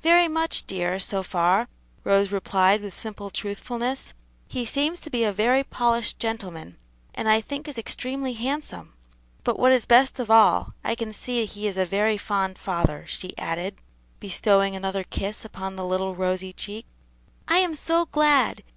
[0.00, 1.66] "Very much, dear, so far,"
[2.04, 4.12] Rose replied with simple truthfulness;
[4.46, 6.76] "he seems to be a very polished gentleman,
[7.16, 8.92] and I think is extremely handsome;
[9.42, 13.06] but what is best of all, I can see he is a very fond father,"
[13.08, 13.74] she added,
[14.20, 16.86] bestowing another kiss upon the little rosy cheek.
[17.48, 18.62] "I am so glad!"